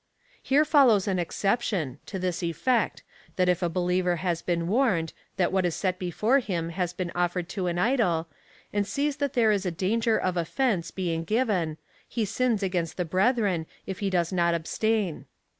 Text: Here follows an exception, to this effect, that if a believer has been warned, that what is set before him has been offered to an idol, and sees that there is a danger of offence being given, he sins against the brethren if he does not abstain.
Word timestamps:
Here 0.41 0.65
follows 0.65 1.07
an 1.07 1.19
exception, 1.19 1.99
to 2.07 2.17
this 2.17 2.41
effect, 2.41 3.03
that 3.35 3.47
if 3.47 3.61
a 3.61 3.69
believer 3.69 4.15
has 4.15 4.41
been 4.41 4.67
warned, 4.67 5.13
that 5.37 5.51
what 5.51 5.63
is 5.63 5.75
set 5.75 5.99
before 5.99 6.39
him 6.39 6.69
has 6.69 6.91
been 6.91 7.11
offered 7.13 7.47
to 7.49 7.67
an 7.67 7.77
idol, 7.77 8.27
and 8.73 8.87
sees 8.87 9.17
that 9.17 9.33
there 9.33 9.51
is 9.51 9.63
a 9.63 9.69
danger 9.69 10.17
of 10.17 10.37
offence 10.37 10.89
being 10.89 11.23
given, 11.23 11.77
he 12.07 12.25
sins 12.25 12.63
against 12.63 12.97
the 12.97 13.05
brethren 13.05 13.67
if 13.85 13.99
he 13.99 14.09
does 14.09 14.33
not 14.33 14.55
abstain. 14.55 15.27